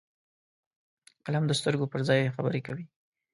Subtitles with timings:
[1.25, 2.85] قلم د سترګو پر ځای خبرې کوي